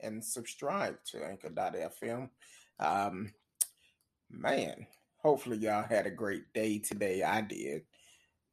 and 0.00 0.24
subscribe 0.24 0.96
to 1.06 1.24
Anchor.fm. 1.24 2.28
Um, 2.78 3.32
man, 4.30 4.86
hopefully 5.18 5.58
y'all 5.58 5.82
had 5.82 6.06
a 6.06 6.10
great 6.10 6.52
day 6.52 6.78
today. 6.78 7.22
I 7.22 7.40
did. 7.40 7.82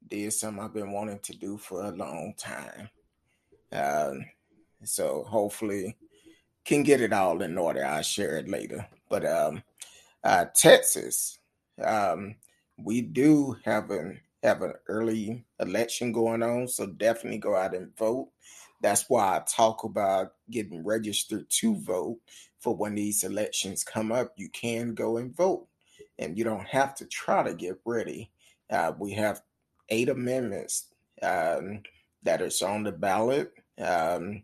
Did 0.08 0.34
something 0.34 0.64
I've 0.64 0.74
been 0.74 0.92
wanting 0.92 1.20
to 1.20 1.38
do 1.38 1.58
for 1.58 1.84
a 1.84 1.92
long 1.92 2.34
time. 2.38 2.90
Um, 3.72 4.26
so 4.84 5.24
hopefully 5.28 5.98
can 6.64 6.84
get 6.84 7.02
it 7.02 7.14
all 7.14 7.42
in 7.42 7.58
order. 7.58 7.86
I'll 7.86 8.02
share 8.02 8.38
it 8.38 8.50
later. 8.50 8.88
But 9.10 9.26
um, 9.26 9.64
uh, 10.24 10.46
Texas, 10.54 11.40
um, 11.84 12.36
we 12.78 13.02
do 13.02 13.56
have 13.64 13.92
an 13.92 14.20
have 14.44 14.62
an 14.62 14.74
early 14.88 15.44
election 15.60 16.12
going 16.12 16.44
on, 16.44 16.68
so 16.68 16.86
definitely 16.86 17.40
go 17.40 17.56
out 17.56 17.74
and 17.74 17.96
vote. 17.98 18.30
That's 18.82 19.06
why 19.10 19.38
I 19.38 19.44
talk 19.48 19.84
about 19.84 20.34
getting 20.50 20.84
registered 20.84 21.50
to 21.50 21.76
vote 21.76 22.20
for 22.60 22.76
when 22.76 22.96
these 22.96 23.24
elections 23.24 23.84
come 23.84 24.12
up. 24.12 24.34
You 24.36 24.50
can 24.50 24.94
go 24.94 25.18
and 25.18 25.36
vote, 25.36 25.68
and 26.20 26.38
you 26.38 26.44
don't 26.44 26.68
have 26.68 26.96
to 26.96 27.06
try 27.06 27.44
to 27.44 27.54
get 27.54 27.80
ready. 27.86 28.32
Uh, 28.70 28.94
we 28.98 29.14
have 29.14 29.42
eight 29.90 30.10
amendments 30.10 30.88
um, 31.22 31.84
that 32.24 32.42
is 32.42 32.62
on 32.62 32.84
the 32.84 32.92
ballot. 32.92 33.54
Um, 33.80 34.44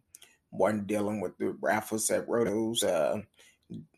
one 0.49 0.85
dealing 0.85 1.21
with 1.21 1.37
the 1.37 1.55
raffles 1.61 2.09
at 2.09 2.27
rodeos, 2.27 2.83
uh, 2.83 3.21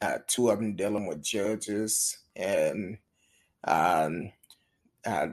uh, 0.01 0.17
two 0.27 0.49
of 0.49 0.59
them 0.59 0.75
dealing 0.75 1.07
with 1.07 1.23
judges, 1.23 2.17
and 2.35 2.97
um, 3.63 4.31
uh, 5.05 5.27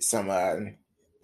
some 0.00 0.30
uh, 0.30 0.56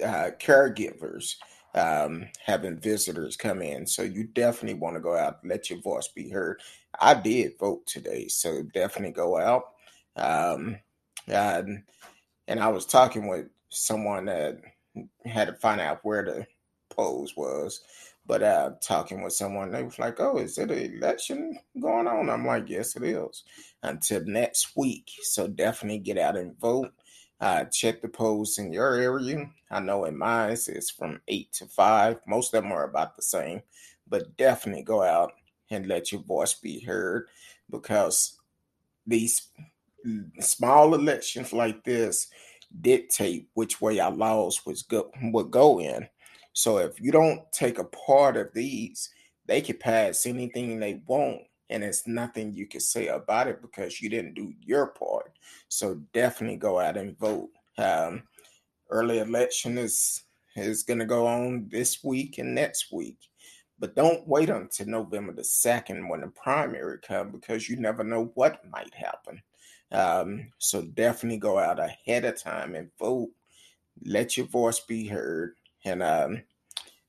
uh, 0.04 0.30
caregivers 0.40 1.36
um, 1.74 2.26
having 2.44 2.78
visitors 2.78 3.36
come 3.36 3.62
in. 3.62 3.86
So 3.86 4.02
you 4.02 4.24
definitely 4.24 4.78
want 4.78 4.96
to 4.96 5.00
go 5.00 5.16
out, 5.16 5.38
let 5.44 5.70
your 5.70 5.80
voice 5.80 6.08
be 6.08 6.30
heard. 6.30 6.60
I 7.00 7.14
did 7.14 7.58
vote 7.58 7.86
today, 7.86 8.28
so 8.28 8.62
definitely 8.74 9.12
go 9.12 9.38
out. 9.38 9.64
Um, 10.16 10.78
and, 11.26 11.82
and 12.48 12.60
I 12.60 12.68
was 12.68 12.86
talking 12.86 13.28
with 13.28 13.46
someone 13.70 14.26
that 14.26 14.58
had 15.24 15.48
to 15.48 15.54
find 15.54 15.80
out 15.80 16.00
where 16.02 16.24
the 16.24 16.46
polls 16.90 17.36
was. 17.36 17.80
But 18.26 18.42
uh, 18.42 18.72
talking 18.80 19.22
with 19.22 19.32
someone, 19.32 19.72
they 19.72 19.82
was 19.82 19.98
like, 19.98 20.20
"Oh, 20.20 20.38
is 20.38 20.56
it 20.58 20.70
an 20.70 20.94
election 20.96 21.58
going 21.80 22.06
on?" 22.06 22.30
I'm 22.30 22.46
like, 22.46 22.68
"Yes, 22.68 22.94
it 22.94 23.02
is." 23.02 23.42
Until 23.82 24.24
next 24.24 24.76
week, 24.76 25.10
so 25.22 25.48
definitely 25.48 25.98
get 25.98 26.18
out 26.18 26.36
and 26.36 26.56
vote. 26.60 26.92
Uh, 27.40 27.64
check 27.64 28.02
the 28.02 28.08
polls 28.08 28.58
in 28.58 28.72
your 28.72 28.94
area. 28.94 29.50
I 29.70 29.80
know 29.80 30.04
in 30.04 30.18
mine 30.18 30.50
it's 30.50 30.90
from 30.90 31.20
eight 31.28 31.52
to 31.54 31.66
five. 31.66 32.18
Most 32.26 32.52
of 32.52 32.62
them 32.62 32.72
are 32.72 32.84
about 32.84 33.16
the 33.16 33.22
same, 33.22 33.62
but 34.08 34.36
definitely 34.36 34.82
go 34.82 35.02
out 35.02 35.32
and 35.70 35.86
let 35.86 36.12
your 36.12 36.22
voice 36.22 36.54
be 36.54 36.80
heard 36.80 37.28
because 37.70 38.38
these 39.06 39.48
small 40.40 40.94
elections 40.94 41.52
like 41.52 41.82
this 41.84 42.28
dictate 42.82 43.48
which 43.54 43.80
way 43.80 43.98
our 43.98 44.12
laws 44.12 44.64
was 44.66 44.82
go 44.82 45.10
would 45.22 45.50
go 45.50 45.80
in. 45.80 46.06
So 46.52 46.78
if 46.78 47.00
you 47.00 47.10
don't 47.10 47.50
take 47.52 47.78
a 47.78 47.84
part 47.84 48.36
of 48.36 48.52
these, 48.52 49.10
they 49.46 49.60
can 49.60 49.78
pass 49.78 50.26
anything 50.26 50.78
they 50.78 51.00
want 51.06 51.42
and 51.70 51.84
it's 51.84 52.06
nothing 52.06 52.52
you 52.52 52.66
can 52.66 52.80
say 52.80 53.06
about 53.06 53.46
it 53.46 53.62
because 53.62 54.00
you 54.00 54.10
didn't 54.10 54.34
do 54.34 54.52
your 54.60 54.88
part. 54.88 55.32
So 55.68 55.94
definitely 56.12 56.56
go 56.56 56.78
out 56.78 56.96
and 56.96 57.18
vote. 57.18 57.50
Um, 57.78 58.24
early 58.90 59.20
election 59.20 59.78
is 59.78 60.24
is 60.56 60.82
going 60.82 60.98
to 60.98 61.06
go 61.06 61.26
on 61.26 61.68
this 61.70 62.02
week 62.02 62.38
and 62.38 62.54
next 62.54 62.92
week, 62.92 63.18
but 63.78 63.94
don't 63.94 64.26
wait 64.26 64.50
until 64.50 64.86
November 64.86 65.32
the 65.32 65.44
second 65.44 66.08
when 66.08 66.22
the 66.22 66.28
primary 66.28 66.98
comes 66.98 67.32
because 67.32 67.68
you 67.68 67.76
never 67.76 68.02
know 68.02 68.32
what 68.34 68.68
might 68.68 68.92
happen. 68.92 69.40
Um, 69.92 70.48
so 70.58 70.82
definitely 70.82 71.38
go 71.38 71.56
out 71.58 71.78
ahead 71.78 72.24
of 72.24 72.40
time 72.40 72.74
and 72.74 72.90
vote. 72.98 73.30
Let 74.04 74.36
your 74.36 74.46
voice 74.46 74.80
be 74.80 75.06
heard, 75.06 75.54
and 75.84 76.02
um, 76.02 76.42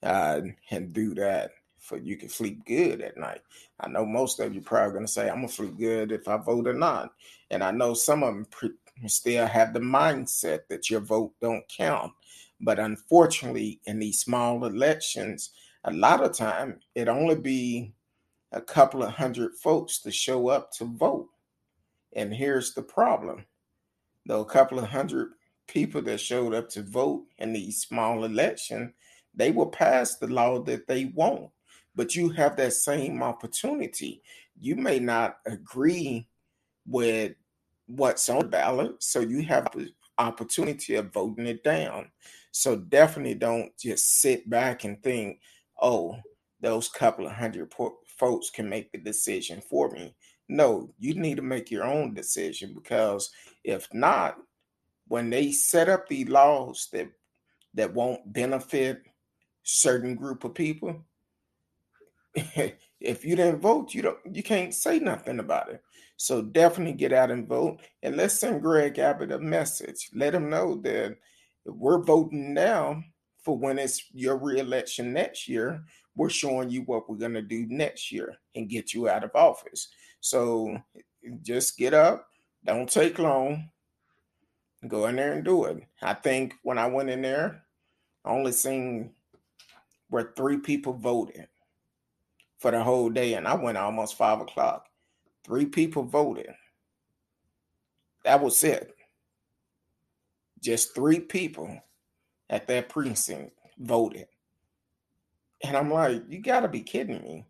uh, 0.04 0.42
and 0.70 0.94
do 0.94 1.16
that 1.16 1.52
for 1.82 1.98
you 1.98 2.16
can 2.16 2.30
sleep 2.30 2.64
good 2.66 3.02
at 3.02 3.18
night. 3.18 3.42
I 3.80 3.90
know 3.90 4.06
most 4.06 4.40
of 4.40 4.54
you 4.54 4.62
probably 4.62 4.94
going 4.94 5.06
to 5.06 5.12
say, 5.12 5.30
I'm 5.30 5.38
going 5.38 5.48
to 5.48 5.54
sleep 5.54 5.78
good 5.78 6.12
if 6.12 6.28
I 6.28 6.38
vote 6.38 6.68
or 6.68 6.74
not. 6.74 7.12
And 7.50 7.64
I 7.64 7.72
know 7.72 7.94
some 7.94 8.24
of 8.24 8.34
them 8.34 8.46
pre- 8.50 8.70
still 9.08 9.48
have 9.48 9.74
the 9.74 9.80
mindset 9.80 10.60
that 10.70 10.90
your 10.90 11.02
vote 11.02 11.34
don't 11.42 11.68
count. 11.76 12.14
But 12.62 12.80
unfortunately, 12.80 13.82
in 13.86 13.98
these 13.98 14.20
small 14.20 14.64
elections, 14.66 15.50
a 15.84 15.92
lot 15.92 16.24
of 16.24 16.38
time 16.38 16.80
it 16.94 17.08
only 17.08 17.36
be 17.36 17.94
a 18.52 18.62
couple 18.62 19.02
of 19.02 19.12
hundred 19.12 19.56
folks 19.56 20.00
to 20.04 20.12
show 20.12 20.50
up 20.50 20.72
to 20.74 20.86
vote. 20.86 21.30
And 22.14 22.32
here's 22.32 22.74
the 22.74 22.84
problem. 22.84 23.46
Though 24.28 24.42
a 24.42 24.46
couple 24.46 24.78
of 24.78 24.86
hundred 24.86 25.32
people 25.68 26.04
that 26.04 26.20
showed 26.20 26.54
up 26.54 26.70
to 26.70 26.84
vote 26.84 27.24
in 27.40 27.54
these 27.54 27.82
small 27.82 28.24
elections, 28.24 28.92
they 29.34 29.50
will 29.50 29.70
pass 29.70 30.18
the 30.18 30.28
law 30.28 30.62
that 30.62 30.86
they 30.86 31.06
want 31.06 31.50
but 31.96 32.16
you 32.16 32.30
have 32.30 32.56
that 32.58 32.74
same 32.74 33.22
opportunity. 33.22 34.22
You 34.60 34.76
may 34.76 35.00
not 35.00 35.38
agree 35.46 36.28
with 36.86 37.34
what's 37.88 38.30
on 38.30 38.40
the 38.40 38.48
ballot, 38.48 39.02
so 39.04 39.20
you 39.20 39.44
have 39.44 39.70
the 39.74 39.90
opportunity 40.18 40.96
of 40.96 41.14
voting 41.14 41.48
it 41.48 41.64
down. 41.64 42.12
So 42.52 42.76
definitely 42.76 43.36
don't 43.36 43.76
just 43.78 44.20
sit 44.22 44.50
back 44.50 44.84
and 44.84 45.02
think, 45.02 45.40
oh, 45.82 46.18
those 46.62 46.90
couple 46.90 47.26
of 47.26 47.34
hundred 47.34 47.74
folks 48.06 48.50
can 48.50 48.70
make 48.70 48.92
the 48.92 49.00
decision 49.00 49.62
for 49.62 49.90
me. 49.90 50.16
No, 50.48 50.94
you 51.00 51.16
need 51.16 51.38
to 51.38 51.42
make 51.42 51.72
your 51.72 51.86
own 51.86 52.14
decision 52.14 52.74
because 52.74 53.32
if 53.64 53.88
not, 53.94 54.38
when 55.08 55.30
they 55.30 55.52
set 55.52 55.90
up 55.90 56.08
the 56.08 56.26
laws 56.26 56.88
that 56.94 57.10
that 57.74 57.94
won't 57.94 58.32
benefit 58.32 59.02
certain 59.64 60.16
group 60.16 60.44
of 60.44 60.54
people, 60.54 61.06
if 63.00 63.26
you 63.26 63.36
didn't 63.36 63.60
vote, 63.60 63.94
you 63.94 64.02
don't 64.02 64.18
you 64.32 64.44
can't 64.44 64.74
say 64.74 65.00
nothing 65.00 65.40
about 65.40 65.70
it. 65.70 65.82
So 66.18 66.42
definitely 66.42 66.94
get 66.94 67.14
out 67.14 67.32
and 67.32 67.48
vote. 67.48 67.82
And 68.04 68.16
let's 68.16 68.36
send 68.36 68.62
Greg 68.62 69.00
Abbott 69.00 69.32
a 69.32 69.40
message. 69.40 70.10
Let 70.14 70.36
him 70.36 70.50
know 70.50 70.76
that 70.82 71.18
we're 71.66 72.04
voting 72.04 72.54
now 72.54 73.04
for 73.44 73.58
when 73.58 73.80
it's 73.80 74.06
your 74.14 74.38
reelection 74.38 75.14
next 75.14 75.48
year. 75.48 75.84
We're 76.16 76.30
showing 76.30 76.70
you 76.70 76.82
what 76.84 77.10
we're 77.10 77.18
gonna 77.18 77.42
do 77.42 77.66
next 77.68 78.12
year 78.12 78.36
and 78.56 78.70
get 78.70 78.94
you 78.94 79.10
out 79.10 79.24
of 79.24 79.32
office. 79.34 79.88
So 80.20 80.78
just 81.42 81.78
get 81.78 81.94
up, 81.94 82.28
don't 82.66 82.90
take 82.90 83.18
long, 83.18 83.70
go 84.88 85.08
in 85.08 85.16
there 85.16 85.34
and 85.34 85.44
do 85.44 85.66
it. 85.66 85.84
I 86.02 86.14
think 86.14 86.54
when 86.64 86.78
I 86.78 86.88
went 86.88 87.10
in 87.10 87.22
there, 87.22 87.64
I 88.24 88.30
only 88.30 88.52
seen 88.52 89.12
where 90.10 90.34
three 90.36 90.58
people 90.58 90.94
voted 90.94 91.48
for 92.62 92.70
the 92.70 92.84
whole 92.84 93.10
day, 93.10 93.34
and 93.34 93.48
I 93.48 93.56
went 93.56 93.78
almost 93.78 94.16
five 94.18 94.40
o'clock. 94.40 94.86
Three 95.44 95.66
people 95.66 96.04
voted. 96.04 96.54
That 98.24 98.40
was 98.40 98.64
it. 98.64 98.96
Just 100.62 100.94
three 100.94 101.20
people 101.20 101.76
at 102.52 102.68
that 102.68 102.88
precinct 102.88 103.54
voted. 103.80 104.28
And 105.64 105.76
I'm 105.76 105.92
like, 105.92 106.22
you 106.30 106.40
got 106.40 106.60
to 106.60 106.68
be 106.68 106.82
kidding 106.82 107.24
me. 107.24 107.48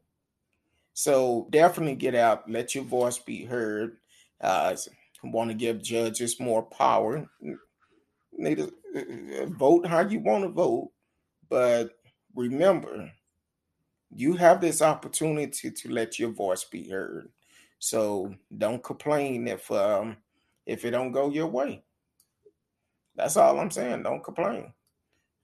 So 0.93 1.47
definitely 1.49 1.95
get 1.95 2.15
out, 2.15 2.49
let 2.49 2.73
your 2.73 2.85
voice 2.85 3.17
be 3.17 3.43
heard. 3.43 3.97
Uh, 4.39 4.75
want 5.23 5.49
to 5.49 5.55
give 5.55 5.83
judges 5.83 6.39
more 6.39 6.63
power. 6.63 7.29
Need 8.31 8.57
to 8.59 8.73
vote 9.57 9.85
how 9.85 9.99
you 10.07 10.19
want 10.19 10.45
to 10.45 10.49
vote, 10.49 10.89
but 11.49 11.91
remember, 12.33 13.11
you 14.13 14.33
have 14.33 14.61
this 14.61 14.81
opportunity 14.81 15.71
to 15.71 15.89
let 15.89 16.19
your 16.19 16.31
voice 16.31 16.63
be 16.63 16.89
heard. 16.89 17.29
So 17.79 18.33
don't 18.57 18.83
complain 18.83 19.47
if 19.47 19.69
um 19.71 20.17
if 20.65 20.85
it 20.85 20.91
don't 20.91 21.11
go 21.11 21.29
your 21.29 21.47
way. 21.47 21.83
That's 23.15 23.37
all 23.37 23.59
I'm 23.59 23.71
saying. 23.71 24.03
Don't 24.03 24.23
complain. 24.23 24.73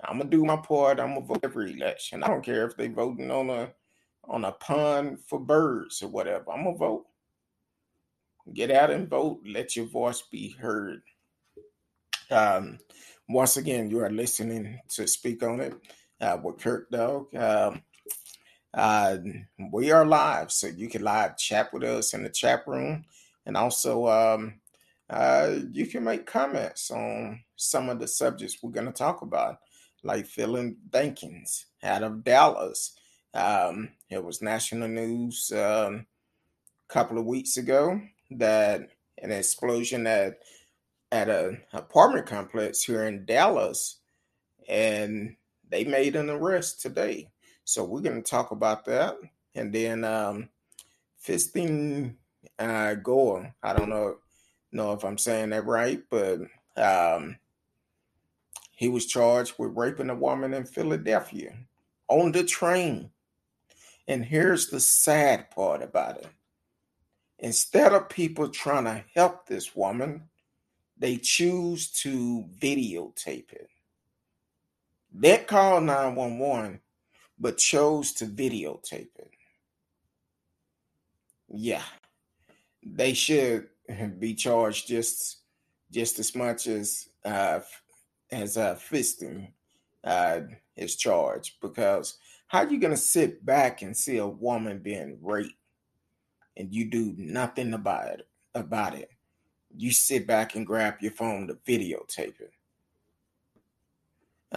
I'm 0.04 0.20
gonna 0.20 0.30
do 0.30 0.46
my 0.46 0.58
part. 0.58 1.00
I'm 1.00 1.16
gonna 1.16 1.26
vote 1.26 1.40
every 1.44 1.74
election. 1.74 2.24
I 2.24 2.28
don't 2.28 2.46
care 2.46 2.66
if 2.66 2.78
they 2.78 2.88
voting 2.88 3.32
on 3.32 3.50
a 3.50 3.72
on 4.26 4.46
a 4.46 4.52
pond 4.52 5.20
for 5.28 5.40
birds 5.40 6.02
or 6.02 6.10
whatever. 6.10 6.52
I'm 6.52 6.66
gonna 6.66 6.78
vote. 6.78 7.06
Get 8.54 8.72
out 8.72 8.92
and 8.92 9.10
vote. 9.10 9.42
Let 9.46 9.76
your 9.76 9.88
voice 9.88 10.22
be 10.22 10.50
heard. 10.50 11.02
Um, 12.30 12.80
once 13.28 13.58
again, 13.58 13.90
you 13.90 14.00
are 14.00 14.10
listening 14.10 14.80
to 14.90 15.08
Speak 15.08 15.44
on 15.44 15.60
It 15.60 15.74
uh, 16.22 16.38
with 16.42 16.60
Kirk 16.60 16.90
Dog. 16.90 17.34
Um, 17.36 17.82
uh, 18.78 19.18
we 19.72 19.90
are 19.90 20.06
live, 20.06 20.52
so 20.52 20.68
you 20.68 20.88
can 20.88 21.02
live 21.02 21.36
chat 21.36 21.74
with 21.74 21.84
us 21.84 22.14
in 22.14 22.22
the 22.22 22.30
chat 22.30 22.62
room, 22.68 23.06
and 23.48 23.58
also 23.58 24.08
um, 24.08 24.60
uh, 25.10 25.56
you 25.72 25.88
can 25.88 26.04
make 26.04 26.28
comments 26.28 26.92
on 26.92 27.40
some 27.56 27.90
of 27.90 28.00
the 28.00 28.08
subjects 28.08 28.60
we're 28.62 28.70
going 28.70 28.86
to 28.86 28.92
talk 28.92 29.24
about, 29.24 29.58
like 30.04 30.28
Philip 30.28 30.76
Dankins 30.92 31.66
out 31.82 32.04
of 32.04 32.24
Dallas. 32.24 32.96
Um, 33.34 33.90
it 34.12 34.24
was 34.24 34.44
national 34.44 34.90
news 34.90 35.52
um, 35.54 36.06
a 36.88 36.94
couple 36.94 37.18
of 37.18 37.26
weeks 37.26 37.58
ago 37.58 38.00
that 38.30 38.90
an 39.18 39.32
explosion 39.32 40.06
at 40.06 40.38
at 41.12 41.30
an 41.30 41.62
apartment 41.74 42.28
complex 42.28 42.84
here 42.84 43.06
in 43.06 43.26
Dallas, 43.26 44.02
and 44.70 45.36
they 45.68 45.84
made 45.84 46.16
an 46.16 46.30
arrest 46.30 46.80
today. 46.82 47.32
So 47.68 47.84
we're 47.84 48.00
going 48.00 48.24
to 48.24 48.30
talk 48.30 48.52
about 48.52 48.86
that, 48.86 49.18
and 49.54 49.74
then 49.74 50.06
um, 50.06 50.48
Fiston 51.22 52.16
uh, 52.58 52.94
Gore. 52.94 53.54
I 53.62 53.74
don't 53.74 53.90
know 53.90 54.20
know 54.72 54.94
if 54.94 55.04
I'm 55.04 55.18
saying 55.18 55.50
that 55.50 55.66
right, 55.66 56.02
but 56.10 56.40
um, 56.78 57.36
he 58.72 58.88
was 58.88 59.06
charged 59.06 59.56
with 59.58 59.76
raping 59.76 60.10
a 60.10 60.16
woman 60.16 60.54
in 60.54 60.64
Philadelphia 60.64 61.58
on 62.08 62.32
the 62.32 62.46
train. 62.46 63.10
And 64.08 64.24
here's 64.24 64.68
the 64.68 64.80
sad 64.80 65.52
part 65.52 65.84
about 65.84 66.20
it. 66.20 66.28
Instead 67.40 67.92
of 67.92 68.08
people 68.08 68.48
trying 68.48 68.86
to 68.86 69.04
help 69.14 69.46
this 69.46 69.76
woman, 69.76 70.30
they 70.98 71.18
choose 71.18 71.92
to 72.04 72.46
videotape 72.58 73.52
it. 73.52 73.68
They 75.14 75.40
called 75.40 75.84
911, 75.84 76.80
but 77.40 77.58
chose 77.58 78.12
to 78.14 78.26
videotape 78.26 79.10
it. 79.18 79.32
Yeah, 81.50 81.84
they 82.84 83.14
should 83.14 83.68
be 84.20 84.34
charged 84.34 84.88
just 84.88 85.40
just 85.92 86.20
as 86.20 86.36
much 86.36 86.68
as 86.68 87.10
uh, 87.24 87.60
as 88.32 88.58
uh, 88.58 88.76
Fiston 88.76 89.48
uh, 90.04 90.42
is 90.76 90.96
charged 90.96 91.56
because 91.62 92.18
how 92.48 92.60
are 92.60 92.70
you 92.70 92.80
going 92.80 92.94
to 92.94 92.98
sit 92.98 93.46
back 93.46 93.82
and 93.82 93.96
see 93.96 94.18
a 94.18 94.28
woman 94.28 94.80
being 94.80 95.18
raped 95.22 95.54
and 96.56 96.74
you 96.74 96.90
do 96.90 97.14
nothing 97.18 97.74
about 97.74 98.08
it 98.08 98.28
about 98.56 98.96
it? 98.96 99.10
You 99.76 99.92
sit 99.92 100.26
back 100.26 100.56
and 100.56 100.66
grab 100.66 100.96
your 101.02 101.12
phone 101.12 101.48
to 101.48 101.56
videotape 101.56 102.36
it. 102.40 102.54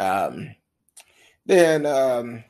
Um, 0.00 0.54
then 1.46 1.84
um, 1.84 2.44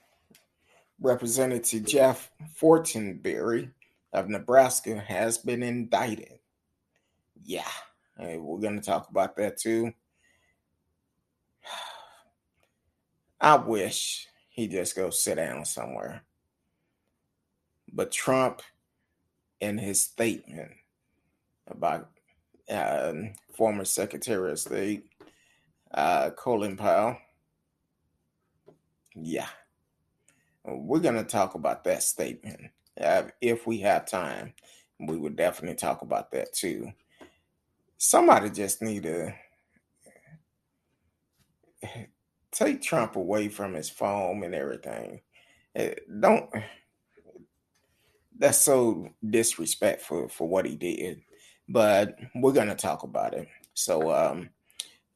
representative 1.00 1.85
jeff 1.85 2.31
fortenberry 2.56 3.70
of 4.12 4.29
nebraska 4.29 4.99
has 4.99 5.38
been 5.38 5.62
indicted 5.62 6.38
yeah 7.44 7.62
we're 8.19 8.61
going 8.61 8.79
to 8.79 8.85
talk 8.87 9.08
about 9.08 9.37
that 9.37 9.56
too 9.56 9.93
I 13.41 13.56
wish 13.56 14.29
he 14.50 14.69
just 14.69 14.97
go 14.97 15.11
sit 15.11 15.37
down 15.37 15.64
somewhere. 15.64 16.23
But 17.93 18.12
Trump, 18.12 18.62
in 19.61 19.79
his 19.79 20.00
statement 20.00 20.73
about 21.67 22.11
uh, 22.69 23.12
former 23.55 23.85
Secretary 23.85 24.53
of 24.53 24.58
State 24.58 25.05
uh, 25.93 26.31
Colin 26.31 26.76
Powell, 26.76 27.17
yeah, 29.14 29.49
we're 30.65 31.01
going 31.01 31.17
to 31.17 31.25
talk 31.25 31.55
about 31.55 31.85
that 31.85 32.03
statement 32.03 32.71
uh, 33.01 33.23
if 33.41 33.67
we 33.67 33.79
have 33.79 34.07
time. 34.07 34.55
We 34.99 35.17
would 35.17 35.37
definitely 35.37 35.77
talk 35.77 36.03
about 36.03 36.31
that 36.33 36.53
too. 36.53 36.93
Somebody 37.97 38.51
just 38.51 38.83
need 38.83 39.05
to 39.05 39.35
take 42.53 42.83
Trump 42.83 43.17
away 43.17 43.49
from 43.49 43.75
his 43.75 43.89
phone 43.89 44.43
and 44.45 44.55
everything. 44.55 45.21
Eh, 45.75 45.95
don't. 46.19 46.51
That's 48.39 48.59
so 48.59 49.11
disrespectful 49.29 50.29
for 50.29 50.49
what 50.49 50.67
he 50.67 50.77
did. 50.77 51.23
But 51.69 52.19
we're 52.35 52.53
gonna 52.53 52.75
talk 52.75 53.03
about 53.03 53.35
it. 53.35 53.49
So, 53.75 54.13
um, 54.13 54.51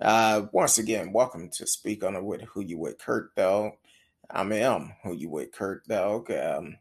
uh, 0.00 0.42
once 0.52 0.78
again, 0.78 1.12
welcome 1.12 1.48
to 1.50 1.66
Speak 1.66 2.04
on 2.04 2.14
it 2.14 2.22
with 2.22 2.42
Who 2.42 2.60
You 2.60 2.78
With 2.78 2.98
Kurt 2.98 3.34
Dog. 3.34 3.72
I'm 4.30 4.52
M, 4.52 4.92
Who 5.02 5.14
You 5.14 5.28
With 5.28 5.52
Kurt 5.52 5.86
Dog. 5.86 6.30
Um, 6.30 6.78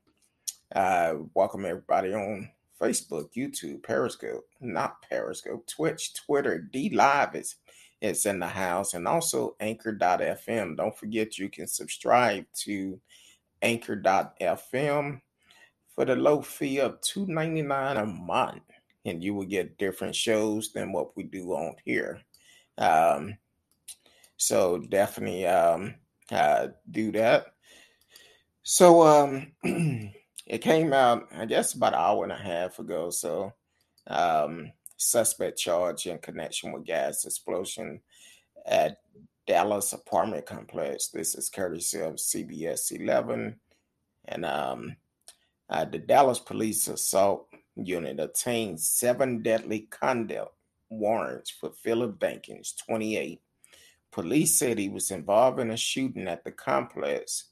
welcome 1.34 1.66
everybody 1.66 2.14
on 2.14 2.50
Facebook, 2.80 3.30
YouTube, 3.36 3.84
Periscope, 3.84 4.46
not 4.62 5.02
Periscope, 5.02 5.68
Twitch, 5.68 6.14
Twitter, 6.14 6.60
D 6.60 6.90
Live 6.90 7.36
is 7.36 7.56
it's 8.02 8.26
in 8.26 8.40
the 8.40 8.48
house 8.48 8.94
and 8.94 9.08
also 9.08 9.56
anchor.fm. 9.60 10.76
Don't 10.76 10.98
forget 10.98 11.38
you 11.38 11.50
can 11.50 11.68
subscribe 11.68 12.46
to 12.64 13.00
anchor.fm 13.62 15.22
for 15.96 16.06
the 16.06 16.16
low 16.16 16.42
fee 16.42 16.80
of 16.80 17.00
$2.99 17.02 18.02
a 18.02 18.06
month. 18.06 18.64
And 19.06 19.24
you 19.24 19.34
will 19.34 19.46
get 19.46 19.78
different 19.78 20.16
shows 20.16 20.74
than 20.74 20.92
what 20.92 21.16
we 21.16 21.24
do 21.24 21.54
on 21.54 21.76
here. 21.86 22.22
Um, 22.78 23.38
so 24.36 24.80
definitely 24.80 25.48
um, 25.48 25.96
do 26.90 27.12
that. 27.14 27.48
So 28.64 29.04
um, 29.04 29.52
it 30.48 30.60
came 30.60 30.94
out, 30.94 31.28
I 31.36 31.46
guess, 31.46 31.74
about 31.74 31.94
an 31.94 32.00
hour 32.00 32.24
and 32.24 32.32
a 32.32 32.38
half 32.38 32.80
ago. 32.80 33.10
So 33.10 33.54
um, 34.08 34.72
suspect 34.98 35.60
charge 35.60 36.06
in 36.08 36.18
connection 36.20 36.72
with 36.72 36.86
gas 36.86 37.26
explosion 37.26 38.02
at 38.66 39.00
Dallas 39.46 39.94
apartment 39.94 40.46
complex. 40.46 41.10
This 41.10 41.36
is 41.36 41.50
courtesy 41.50 42.00
of 42.00 42.16
CBS 42.16 42.92
11. 42.98 43.60
And 44.26 44.46
um, 44.46 44.96
uh, 45.70 45.86
the 45.86 46.00
Dallas 46.00 46.40
Police 46.40 46.88
Assault 46.88 47.48
Unit 47.76 48.20
obtained 48.20 48.80
seven 48.80 49.42
deadly 49.42 49.88
conduct 49.90 50.54
warrants 50.90 51.50
for 51.50 51.72
Philip 51.72 52.20
Bankins, 52.20 52.74
28. 52.88 53.42
Police 54.14 54.60
said 54.60 54.78
he 54.78 54.90
was 54.90 55.10
involved 55.10 55.60
in 55.60 55.72
a 55.72 55.78
shooting 55.78 56.28
at 56.28 56.44
the 56.44 56.52
complex 56.52 57.46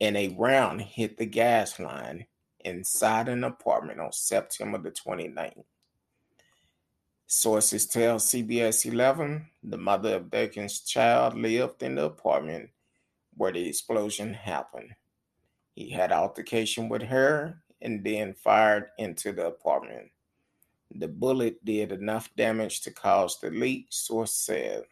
and 0.00 0.16
a 0.16 0.28
round 0.38 0.80
hit 0.80 1.18
the 1.18 1.26
gas 1.26 1.80
line 1.80 2.26
inside 2.60 3.28
an 3.28 3.42
apartment 3.42 3.98
on 3.98 4.12
September 4.12 4.78
the 4.78 4.92
29th. 4.92 5.64
Sources 7.26 7.86
tell 7.86 8.18
CBS 8.18 8.86
11 8.86 9.44
the 9.64 9.76
mother 9.76 10.16
of 10.16 10.30
Bacon's 10.30 10.80
child 10.80 11.36
lived 11.36 11.82
in 11.82 11.96
the 11.96 12.04
apartment 12.04 12.70
where 13.36 13.50
the 13.50 13.68
explosion 13.68 14.34
happened. 14.34 14.94
He 15.74 15.90
had 15.90 16.12
altercation 16.12 16.88
with 16.88 17.02
her 17.02 17.60
and 17.80 18.04
then 18.04 18.34
fired 18.34 18.90
into 18.98 19.32
the 19.32 19.46
apartment. 19.46 20.10
The 20.94 21.08
bullet 21.08 21.64
did 21.64 21.90
enough 21.90 22.30
damage 22.36 22.82
to 22.82 22.92
cause 22.92 23.40
the 23.40 23.50
leak, 23.50 23.86
source 23.90 24.34
said. 24.34 24.84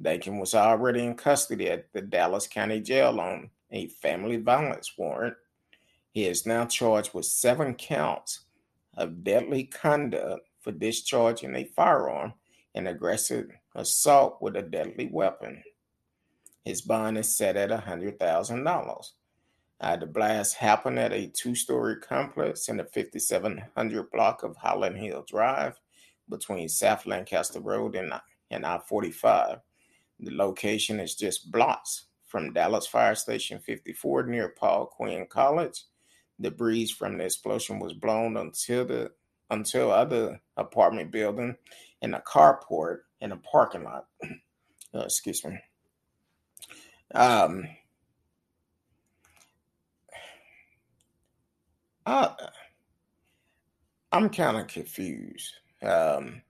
Dakin 0.00 0.38
was 0.38 0.54
already 0.54 1.04
in 1.04 1.14
custody 1.14 1.68
at 1.68 1.92
the 1.92 2.00
Dallas 2.00 2.46
County 2.46 2.80
Jail 2.80 3.20
on 3.20 3.50
a 3.70 3.88
family 3.88 4.36
violence 4.36 4.92
warrant. 4.96 5.34
He 6.12 6.26
is 6.26 6.46
now 6.46 6.66
charged 6.66 7.14
with 7.14 7.26
seven 7.26 7.74
counts 7.74 8.44
of 8.96 9.24
deadly 9.24 9.64
conduct 9.64 10.48
for 10.60 10.72
discharging 10.72 11.54
a 11.54 11.64
firearm 11.64 12.34
and 12.74 12.88
aggressive 12.88 13.50
assault 13.74 14.38
with 14.40 14.56
a 14.56 14.62
deadly 14.62 15.08
weapon. 15.12 15.62
His 16.64 16.82
bond 16.82 17.18
is 17.18 17.34
set 17.34 17.56
at 17.56 17.70
$100,000. 17.70 19.10
Uh, 19.80 19.96
the 19.96 20.06
blast 20.06 20.56
happened 20.56 20.98
at 20.98 21.12
a 21.12 21.28
two 21.28 21.54
story 21.54 21.96
complex 21.96 22.68
in 22.68 22.78
the 22.78 22.84
5700 22.84 24.10
block 24.10 24.42
of 24.42 24.56
Highland 24.56 24.98
Hills 24.98 25.26
Drive 25.28 25.78
between 26.28 26.68
South 26.68 27.06
Lancaster 27.06 27.60
Road 27.60 27.94
and, 27.94 28.66
I 28.66 28.78
45. 28.78 29.58
The 30.20 30.34
location 30.34 31.00
is 31.00 31.14
just 31.14 31.50
blocks 31.50 32.06
from 32.26 32.52
Dallas 32.52 32.86
Fire 32.86 33.14
Station 33.14 33.58
54 33.58 34.24
near 34.24 34.48
Paul 34.50 34.86
Quinn 34.86 35.26
College. 35.28 35.84
The 36.38 36.50
breeze 36.50 36.90
from 36.90 37.18
the 37.18 37.24
explosion 37.24 37.78
was 37.78 37.94
blown 37.94 38.36
until 38.36 38.84
the 38.84 39.10
until 39.50 39.90
other 39.90 40.40
apartment 40.56 41.10
building 41.10 41.56
and 42.02 42.14
a 42.14 42.20
carport 42.20 42.98
in 43.20 43.32
a 43.32 43.36
parking 43.36 43.84
lot. 43.84 44.06
Uh, 44.94 45.00
excuse 45.00 45.44
me. 45.44 45.54
Um, 47.14 47.68
I, 52.06 52.30
I'm 54.10 54.30
kind 54.30 54.56
of 54.56 54.66
confused. 54.66 55.52
Um, 55.82 56.40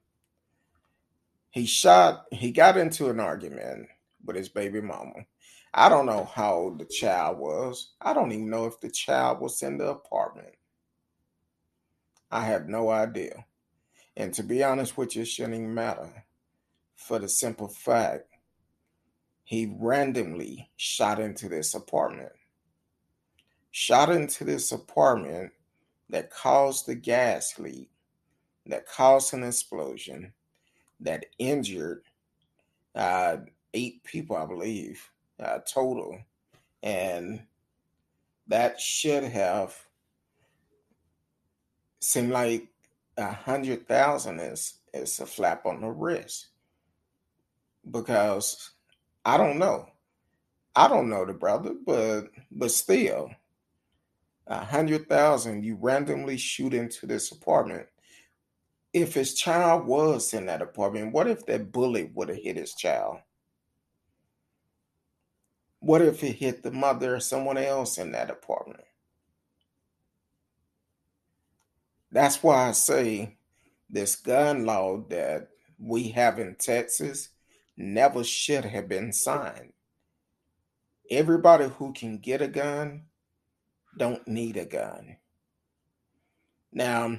he 1.51 1.67
shot, 1.67 2.27
he 2.33 2.53
got 2.53 2.77
into 2.77 3.11
an 3.11 3.21
argument 3.21 3.89
with 4.25 4.37
his 4.37 4.49
baby 4.49 4.81
mama. 4.81 5.27
I 5.75 5.89
don't 5.89 6.07
know 6.07 6.25
how 6.25 6.55
old 6.55 6.79
the 6.79 6.87
child 6.87 7.39
was. 7.39 7.93
I 8.01 8.15
don't 8.15 8.33
even 8.33 8.51
know 8.51 8.67
if 8.67 8.81
the 8.81 8.91
child 8.91 9.41
was 9.41 9.63
in 9.63 9.79
the 9.79 9.89
apartment. 9.89 10.55
I 12.31 12.45
have 12.45 12.69
no 12.69 12.91
idea. 12.91 13.47
And 14.17 14.35
to 14.35 14.43
be 14.43 14.65
honest 14.65 14.97
with 14.99 15.17
you, 15.17 15.23
it 15.23 15.29
shouldn't 15.29 15.69
matter 15.69 16.25
for 16.97 17.19
the 17.19 17.29
simple 17.29 17.69
fact 17.69 18.25
he 19.45 19.75
randomly 19.79 20.71
shot 20.77 21.21
into 21.21 21.49
this 21.49 21.75
apartment. 21.75 22.33
shot 23.71 24.11
into 24.11 24.45
this 24.45 24.73
apartment 24.73 25.53
that 26.11 26.31
caused 26.31 26.87
the 26.87 26.95
gas 26.95 27.59
leak, 27.59 27.91
that 28.67 28.87
caused 28.87 29.35
an 29.35 29.45
explosion, 29.45 30.33
that 31.01 31.27
injured 31.39 32.03
uh, 32.95 33.39
eight 33.75 34.03
people, 34.05 34.37
I 34.37 34.47
believe, 34.47 35.09
uh, 35.41 35.59
total. 35.61 36.19
And 36.83 37.43
that 38.49 38.81
should 38.81 39.25
have 39.25 39.77
seemed 42.01 42.31
like 42.31 42.69
a 43.17 43.33
hundred 43.33 43.87
thousand 43.87 44.41
is 44.41 44.75
is 44.95 45.21
a 45.21 45.27
flap 45.27 45.67
on 45.67 45.81
the 45.81 45.89
wrist 45.89 46.49
because 47.91 48.71
I 49.25 49.37
don't 49.37 49.59
know. 49.59 49.89
I 50.75 50.89
don't 50.89 51.09
know 51.09 51.25
the 51.25 51.33
brother, 51.33 51.75
but 51.85 52.31
but 52.51 52.71
still, 52.71 53.31
a 54.47 54.65
hundred 54.65 55.09
thousand 55.09 55.65
you 55.65 55.77
randomly 55.81 56.37
shoot 56.37 56.73
into 56.73 57.07
this 57.07 57.33
apartment. 57.33 57.87
If 58.93 59.15
his 59.15 59.35
child 59.35 59.87
was 59.87 60.33
in 60.33 60.47
that 60.47 60.63
apartment, 60.63 61.13
what 61.13 61.27
if 61.27 61.45
that 61.47 61.73
bullet 61.73 62.11
would 62.15 62.29
have 62.29 62.39
hit 62.39 62.57
his 62.57 62.75
child? 62.75 63.19
What 65.81 66.03
if 66.03 66.25
it 66.25 66.33
hit 66.33 66.63
the 66.63 66.73
mother 66.73 67.17
or 67.17 67.21
someone 67.21 67.59
else 67.59 67.99
in 67.99 68.13
that 68.13 68.31
apartment? 68.31 68.85
That's 72.11 72.43
why 72.43 72.69
I 72.69 72.73
say 72.73 73.37
this 73.91 74.17
gun 74.17 74.65
law 74.65 75.05
that 75.09 75.49
we 75.79 76.09
have 76.09 76.39
in 76.39 76.57
Texas 76.57 77.29
never 77.77 78.25
should 78.25 78.65
have 78.65 78.89
been 78.89 79.13
signed. 79.13 79.73
Everybody 81.11 81.69
who 81.69 81.93
can 81.93 82.19
get 82.19 82.43
a 82.43 82.49
gun 82.49 83.05
don't 83.97 84.27
need 84.27 84.57
a 84.57 84.65
gun. 84.65 85.17
Now, 86.73 87.19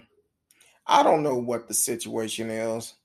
I 0.92 1.04
don't 1.04 1.22
know 1.22 1.36
what 1.36 1.68
the 1.68 1.76
situation 1.76 2.50
is. 2.50 2.96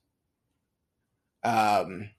Um, 1.43 2.09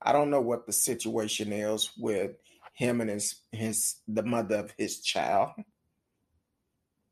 I 0.00 0.12
don't 0.12 0.30
know 0.30 0.40
what 0.40 0.66
the 0.66 0.72
situation 0.72 1.52
is 1.52 1.90
with 1.98 2.36
him 2.74 3.00
and 3.00 3.10
his 3.10 3.40
his 3.50 3.96
the 4.06 4.22
mother 4.22 4.56
of 4.58 4.72
his 4.78 5.00
child. 5.00 5.50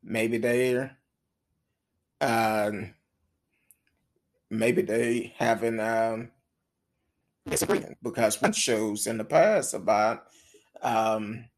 Maybe 0.01 0.37
they're 0.37 0.97
um 2.21 2.93
maybe 4.49 4.81
they 4.81 5.33
having 5.37 5.81
um 5.81 6.31
disagreement 7.49 7.97
because 8.01 8.41
one 8.41 8.53
shows 8.53 9.07
in 9.07 9.17
the 9.17 9.25
past 9.25 9.73
about 9.73 10.27
um 10.81 11.49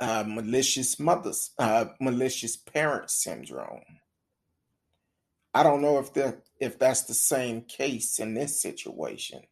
uh, 0.00 0.24
malicious 0.26 0.98
mothers, 0.98 1.50
uh, 1.58 1.84
malicious 2.00 2.56
parent 2.56 3.10
syndrome. 3.10 3.99
I 5.52 5.62
don't 5.62 5.82
know 5.82 5.98
if 5.98 6.12
that 6.14 6.42
if 6.60 6.78
that's 6.78 7.02
the 7.02 7.14
same 7.14 7.62
case 7.62 8.18
in 8.18 8.34
this 8.34 8.60
situation, 8.60 9.42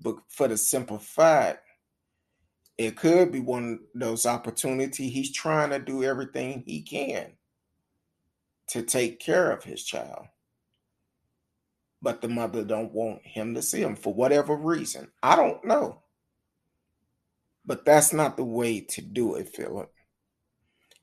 but 0.00 0.16
for 0.28 0.46
the 0.48 0.56
simple 0.56 0.98
fact, 0.98 1.66
it 2.76 2.96
could 2.96 3.32
be 3.32 3.40
one 3.40 3.72
of 3.72 4.00
those 4.00 4.26
opportunities. 4.26 5.12
He's 5.12 5.32
trying 5.32 5.70
to 5.70 5.80
do 5.80 6.04
everything 6.04 6.62
he 6.64 6.82
can 6.82 7.32
to 8.68 8.82
take 8.82 9.18
care 9.18 9.50
of 9.50 9.64
his 9.64 9.82
child, 9.82 10.26
but 12.00 12.20
the 12.20 12.28
mother 12.28 12.62
don't 12.62 12.92
want 12.92 13.26
him 13.26 13.54
to 13.54 13.62
see 13.62 13.80
him 13.82 13.96
for 13.96 14.14
whatever 14.14 14.54
reason. 14.54 15.08
I 15.22 15.34
don't 15.34 15.64
know. 15.64 16.02
But 17.66 17.84
that's 17.84 18.12
not 18.12 18.36
the 18.36 18.44
way 18.44 18.80
to 18.80 19.02
do 19.02 19.34
it, 19.34 19.48
Philip. 19.48 19.92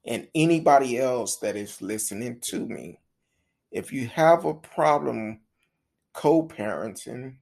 And 0.06 0.28
anybody 0.34 0.98
else 0.98 1.38
that 1.38 1.56
is 1.56 1.82
listening 1.82 2.40
to 2.46 2.66
me, 2.66 3.00
if 3.76 3.92
you 3.92 4.08
have 4.08 4.46
a 4.46 4.54
problem 4.54 5.42
co 6.14 6.48
parenting 6.48 7.36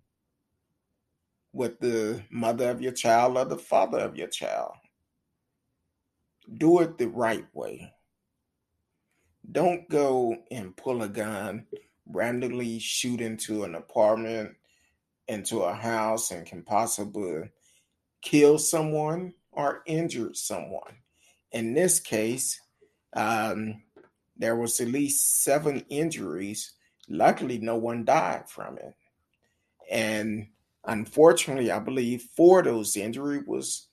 with 1.53 1.79
the 1.79 2.23
mother 2.31 2.71
of 2.71 2.81
your 2.81 2.91
child 2.91 3.37
or 3.37 3.45
the 3.45 3.55
father 3.55 3.99
of 3.99 4.15
your 4.15 4.27
child, 4.27 4.71
do 6.57 6.79
it 6.79 6.97
the 6.97 7.07
right 7.07 7.45
way. 7.53 7.93
Don't 9.51 9.87
go 9.91 10.35
and 10.49 10.75
pull 10.75 11.03
a 11.03 11.07
gun, 11.07 11.67
randomly 12.07 12.79
shoot 12.79 13.21
into 13.21 13.63
an 13.63 13.75
apartment, 13.75 14.55
into 15.27 15.59
a 15.59 15.73
house, 15.75 16.31
and 16.31 16.47
can 16.47 16.63
possibly 16.63 17.51
kill 18.23 18.57
someone 18.57 19.35
or 19.51 19.83
injure 19.85 20.33
someone. 20.33 20.95
In 21.51 21.75
this 21.75 21.99
case, 21.99 22.59
um, 23.15 23.83
there 24.37 24.55
was 24.55 24.79
at 24.79 24.87
least 24.87 25.43
seven 25.43 25.85
injuries. 25.89 26.73
Luckily, 27.09 27.57
no 27.57 27.75
one 27.75 28.05
died 28.05 28.49
from 28.49 28.77
it. 28.77 28.93
And 29.91 30.47
unfortunately, 30.85 31.71
I 31.71 31.79
believe 31.79 32.23
four 32.35 32.59
of 32.59 32.65
those 32.65 32.97
injuries 32.97 33.43
was 33.45 33.87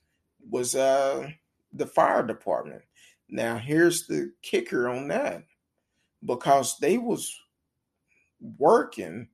was 0.49 0.75
uh, 0.75 1.29
the 1.73 1.85
fire 1.85 2.25
department. 2.25 2.81
Now, 3.29 3.57
here's 3.57 4.07
the 4.07 4.33
kicker 4.41 4.89
on 4.89 5.07
that, 5.09 5.43
because 6.25 6.77
they 6.79 6.97
was 6.97 7.33
working, 8.57 9.27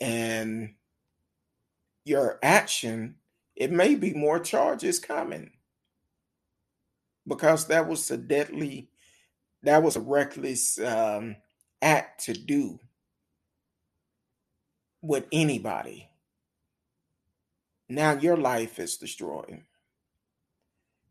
and 0.00 0.74
your 2.04 2.38
action 2.42 3.16
it 3.56 3.70
may 3.70 3.94
be 3.94 4.12
more 4.12 4.40
charges 4.40 4.98
coming 4.98 5.50
because 7.26 7.66
that 7.66 7.86
was 7.86 8.10
a 8.10 8.16
deadly, 8.16 8.88
that 9.64 9.82
was 9.82 9.96
a 9.96 10.00
reckless 10.00 10.78
um, 10.78 11.36
act 11.82 12.24
to 12.24 12.32
do 12.32 12.78
with 15.02 15.26
anybody. 15.32 16.08
Now 17.88 18.12
your 18.12 18.36
life 18.36 18.78
is 18.78 18.96
destroyed. 18.96 19.62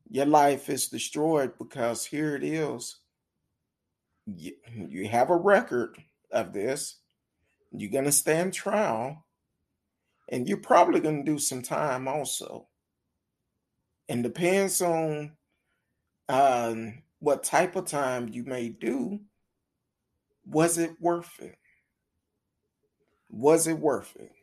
Your 0.09 0.25
life 0.25 0.69
is 0.69 0.87
destroyed 0.87 1.53
because 1.57 2.05
here 2.05 2.35
it 2.35 2.43
is. 2.43 2.97
You, 4.25 4.53
you 4.75 5.07
have 5.07 5.29
a 5.29 5.35
record 5.35 5.97
of 6.31 6.53
this. 6.53 6.97
You're 7.71 7.91
going 7.91 8.05
to 8.05 8.11
stand 8.11 8.53
trial 8.53 9.25
and 10.29 10.47
you're 10.47 10.57
probably 10.57 10.99
going 10.99 11.25
to 11.25 11.31
do 11.31 11.39
some 11.39 11.61
time 11.61 12.07
also. 12.07 12.67
And 14.09 14.23
depends 14.23 14.81
on 14.81 15.31
um, 16.29 17.03
what 17.23 17.41
type 17.41 17.77
of 17.77 17.85
time 17.85 18.27
you 18.27 18.43
may 18.43 18.67
do. 18.67 19.17
Was 20.45 20.77
it 20.77 20.91
worth 20.99 21.39
it? 21.39 21.55
Was 23.29 23.65
it 23.65 23.79
worth 23.79 24.13
it? 24.17 24.33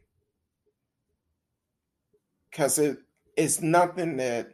Because 2.50 2.78
it 2.78 2.96
it's 3.36 3.60
nothing 3.60 4.16
that 4.16 4.52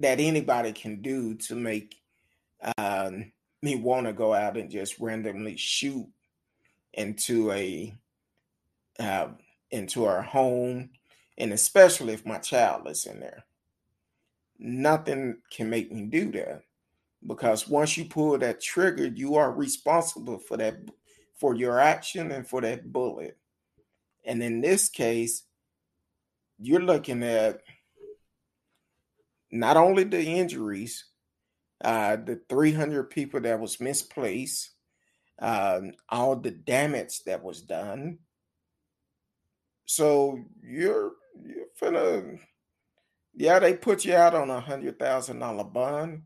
that 0.00 0.20
anybody 0.20 0.72
can 0.72 1.00
do 1.00 1.34
to 1.34 1.54
make 1.54 1.96
um, 2.76 3.32
me 3.62 3.76
want 3.76 4.06
to 4.06 4.12
go 4.12 4.34
out 4.34 4.58
and 4.58 4.70
just 4.70 4.98
randomly 5.00 5.56
shoot 5.56 6.06
into 6.92 7.50
a 7.50 7.96
uh, 9.00 9.28
into 9.70 10.04
our 10.04 10.20
home, 10.20 10.90
and 11.38 11.50
especially 11.50 12.12
if 12.12 12.26
my 12.26 12.36
child 12.36 12.86
is 12.90 13.06
in 13.06 13.20
there. 13.20 13.46
Nothing 14.58 15.38
can 15.50 15.70
make 15.70 15.92
me 15.92 16.02
do 16.02 16.32
that 16.32 16.62
because 17.26 17.68
once 17.68 17.96
you 17.96 18.04
pull 18.04 18.36
that 18.38 18.60
trigger, 18.60 19.06
you 19.06 19.36
are 19.36 19.52
responsible 19.52 20.38
for 20.38 20.56
that, 20.56 20.76
for 21.36 21.54
your 21.54 21.78
action 21.78 22.30
and 22.32 22.46
for 22.46 22.60
that 22.60 22.92
bullet. 22.92 23.36
And 24.24 24.42
in 24.42 24.60
this 24.60 24.88
case, 24.88 25.44
you're 26.58 26.82
looking 26.82 27.22
at 27.22 27.60
not 29.50 29.76
only 29.76 30.04
the 30.04 30.22
injuries, 30.22 31.04
uh, 31.84 32.16
the 32.16 32.40
300 32.48 33.10
people 33.10 33.40
that 33.40 33.60
was 33.60 33.80
misplaced, 33.80 34.70
um, 35.38 35.92
all 36.08 36.34
the 36.34 36.50
damage 36.50 37.22
that 37.24 37.42
was 37.42 37.62
done, 37.62 38.18
so 39.88 40.44
you're 40.62 41.12
you're 41.42 41.66
finna 41.80 42.38
yeah, 43.38 43.60
they 43.60 43.74
put 43.74 44.04
you 44.04 44.16
out 44.16 44.34
on 44.34 44.50
a 44.50 44.60
hundred 44.60 44.98
thousand 44.98 45.38
dollar 45.38 45.62
bond, 45.62 46.22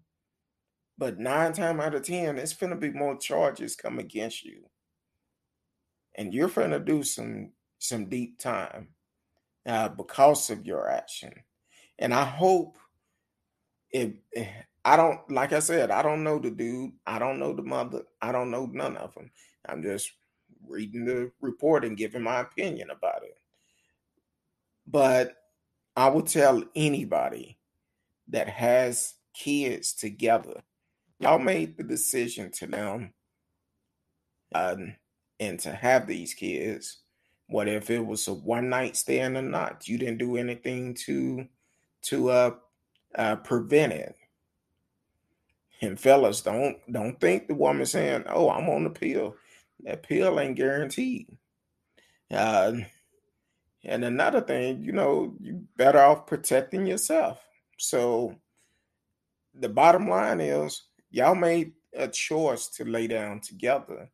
but 0.97 1.19
nine 1.19 1.53
times 1.53 1.79
out 1.81 1.95
of 1.95 2.07
ten, 2.07 2.39
it's 2.39 2.55
gonna 2.55 2.75
be 2.75 2.91
more 2.91 3.19
charges 3.19 3.77
come 3.77 3.99
against 3.99 4.43
you. 4.45 4.63
And 6.15 6.33
you're 6.33 6.49
gonna 6.49 6.81
do 6.81 7.03
some 7.03 7.53
some 7.79 8.09
deep 8.09 8.39
time 8.39 8.89
uh, 9.67 9.91
because 9.91 10.49
of 10.49 10.65
your 10.65 10.89
action. 10.89 11.35
And 11.99 12.15
I 12.15 12.25
hope 12.25 12.79
if 13.91 14.13
eh, 14.35 14.47
I 14.83 14.97
don't 14.97 15.21
like 15.31 15.53
I 15.53 15.59
said, 15.59 15.91
I 15.91 16.01
don't 16.01 16.25
know 16.25 16.39
the 16.39 16.51
dude, 16.51 16.93
I 17.07 17.19
don't 17.19 17.39
know 17.39 17.53
the 17.53 17.63
mother, 17.63 18.05
I 18.23 18.33
don't 18.33 18.51
know 18.51 18.65
none 18.65 18.97
of 18.97 19.13
them. 19.15 19.31
I'm 19.69 19.83
just 19.83 20.11
reading 20.67 21.05
the 21.05 21.31
report 21.43 21.85
and 21.85 21.95
giving 21.95 22.23
my 22.23 22.41
opinion 22.41 22.89
about 22.91 23.23
it. 23.23 23.37
But 24.87 25.42
I 25.97 26.09
would 26.09 26.27
tell 26.27 26.63
anybody 26.75 27.59
that 28.29 28.49
has 28.49 29.15
kids 29.35 29.93
together, 29.93 30.63
y'all 31.19 31.39
made 31.39 31.77
the 31.77 31.83
decision 31.83 32.51
to 32.53 32.67
them 32.67 33.13
uh, 34.55 34.77
and 35.39 35.59
to 35.61 35.73
have 35.73 36.07
these 36.07 36.35
kids. 36.35 36.99
What 37.49 37.69
if 37.69 37.91
it 37.91 38.05
was 38.05 38.27
a 38.29 38.35
one 38.35 38.71
night 38.71 38.97
stand 38.97 39.37
or 39.37 39.43
not? 39.43 39.87
You 39.87 39.99
didn't 39.99 40.19
do 40.19 40.37
anything 40.37 40.95
to 41.07 41.47
to 42.03 42.31
uh, 42.31 42.55
uh, 43.15 43.37
prevent 43.37 43.93
it. 43.93 44.17
And 45.83 45.99
fellas, 45.99 46.41
don't 46.41 46.79
don't 46.91 47.21
think 47.21 47.49
the 47.49 47.55
woman 47.55 47.85
saying, 47.85 48.25
"Oh, 48.29 48.49
I'm 48.49 48.69
on 48.71 48.85
the 48.85 48.91
pill." 48.91 49.37
That 49.81 50.05
pill 50.05 50.39
ain't 50.39 50.57
guaranteed. 50.57 51.27
Uh, 52.31 52.73
and 53.85 54.05
another 54.05 54.41
thing, 54.41 54.83
you 54.83 54.93
know, 54.93 55.35
you 55.41 55.63
better 55.77 55.99
off 55.99 56.27
protecting 56.27 56.87
yourself. 56.87 57.41
So 57.79 58.37
the 59.55 59.69
bottom 59.69 60.09
line 60.09 60.41
is, 60.41 60.83
y'all 61.11 61.35
made 61.35 61.73
a 61.95 62.09
choice 62.09 62.69
to 62.69 62.85
lay 62.85 63.07
down 63.07 63.41
together. 63.41 64.09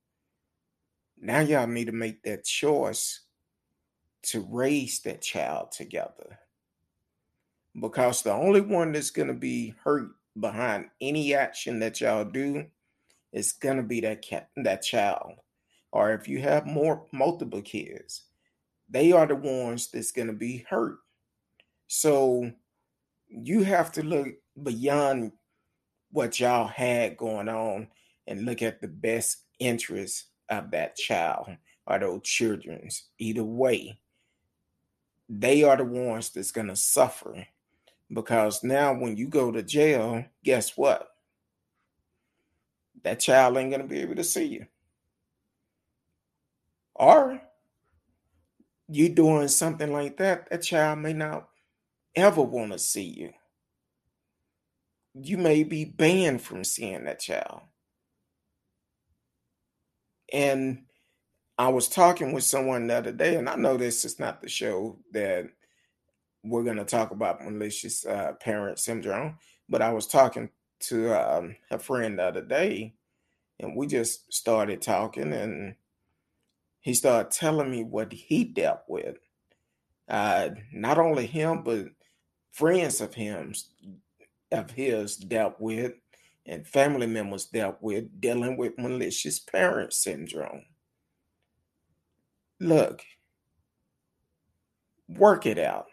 Now 1.20 1.40
y'all 1.40 1.66
need 1.66 1.86
to 1.86 1.92
make 1.92 2.22
that 2.22 2.44
choice 2.44 3.20
to 4.22 4.46
raise 4.50 5.00
that 5.00 5.20
child 5.22 5.72
together. 5.72 6.38
Because 7.78 8.22
the 8.22 8.32
only 8.32 8.60
one 8.60 8.92
that's 8.92 9.10
going 9.10 9.28
to 9.28 9.34
be 9.34 9.74
hurt 9.84 10.10
behind 10.40 10.86
any 11.00 11.34
action 11.34 11.78
that 11.80 12.00
y'all 12.00 12.24
do 12.24 12.66
is 13.32 13.52
going 13.52 13.76
to 13.76 13.82
be 13.82 14.00
that 14.00 14.22
cat, 14.22 14.48
that 14.56 14.82
child. 14.82 15.34
Or 15.92 16.12
if 16.12 16.26
you 16.26 16.40
have 16.40 16.66
more 16.66 17.06
multiple 17.12 17.62
kids, 17.62 18.24
they 18.88 19.12
are 19.12 19.26
the 19.26 19.36
ones 19.36 19.88
that's 19.90 20.12
going 20.12 20.28
to 20.28 20.32
be 20.32 20.64
hurt. 20.68 20.98
So 21.86 22.50
you 23.28 23.62
have 23.62 23.92
to 23.92 24.02
look 24.02 24.28
beyond 24.62 25.32
what 26.10 26.40
y'all 26.40 26.66
had 26.66 27.16
going 27.16 27.48
on 27.48 27.88
and 28.26 28.44
look 28.44 28.62
at 28.62 28.80
the 28.80 28.88
best 28.88 29.44
interest 29.58 30.26
of 30.48 30.70
that 30.70 30.96
child 30.96 31.48
or 31.86 31.98
those 31.98 32.22
children's. 32.22 33.04
Either 33.18 33.44
way, 33.44 33.98
they 35.28 35.62
are 35.62 35.76
the 35.76 35.84
ones 35.84 36.30
that's 36.30 36.52
going 36.52 36.68
to 36.68 36.76
suffer 36.76 37.46
because 38.12 38.64
now 38.64 38.94
when 38.94 39.16
you 39.16 39.28
go 39.28 39.50
to 39.52 39.62
jail, 39.62 40.24
guess 40.42 40.76
what? 40.76 41.10
That 43.02 43.20
child 43.20 43.56
ain't 43.56 43.70
going 43.70 43.82
to 43.82 43.88
be 43.88 44.00
able 44.00 44.16
to 44.16 44.24
see 44.24 44.46
you. 44.46 44.66
Or 46.94 47.40
you 48.88 49.08
doing 49.08 49.48
something 49.48 49.92
like 49.92 50.16
that, 50.16 50.50
that 50.50 50.62
child 50.62 50.98
may 51.00 51.12
not 51.12 51.48
ever 52.16 52.42
want 52.42 52.72
to 52.72 52.78
see 52.78 53.04
you. 53.04 53.32
You 55.14 55.36
may 55.36 55.64
be 55.64 55.84
banned 55.84 56.42
from 56.42 56.64
seeing 56.64 57.04
that 57.04 57.20
child. 57.20 57.60
And 60.32 60.84
I 61.58 61.68
was 61.68 61.88
talking 61.88 62.32
with 62.32 62.44
someone 62.44 62.86
the 62.86 62.94
other 62.94 63.12
day, 63.12 63.36
and 63.36 63.48
I 63.48 63.56
know 63.56 63.76
this 63.76 64.04
is 64.04 64.18
not 64.18 64.40
the 64.40 64.48
show 64.48 64.98
that 65.12 65.46
we're 66.44 66.62
going 66.62 66.76
to 66.76 66.84
talk 66.84 67.10
about 67.10 67.44
malicious 67.44 68.06
uh, 68.06 68.32
parent 68.40 68.78
syndrome, 68.78 69.38
but 69.68 69.82
I 69.82 69.92
was 69.92 70.06
talking 70.06 70.50
to 70.80 71.12
um, 71.12 71.56
a 71.70 71.78
friend 71.78 72.18
the 72.18 72.24
other 72.24 72.42
day, 72.42 72.94
and 73.58 73.76
we 73.76 73.86
just 73.86 74.32
started 74.32 74.80
talking, 74.80 75.32
and 75.32 75.74
he 76.80 76.94
started 76.94 77.30
telling 77.30 77.70
me 77.70 77.84
what 77.84 78.12
he 78.12 78.44
dealt 78.44 78.82
with. 78.88 79.16
Uh, 80.08 80.50
not 80.72 80.98
only 80.98 81.26
him, 81.26 81.62
but 81.62 81.86
friends 82.52 83.00
of 83.00 83.14
him 83.14 83.54
of 84.50 84.70
his 84.70 85.16
dealt 85.16 85.60
with, 85.60 85.92
and 86.46 86.66
family 86.66 87.06
members 87.06 87.46
dealt 87.46 87.76
with 87.82 88.20
dealing 88.20 88.56
with 88.56 88.78
malicious 88.78 89.38
parent 89.38 89.92
syndrome. 89.92 90.62
Look, 92.60 93.02
work 95.08 95.46
it 95.46 95.58
out. 95.58 95.86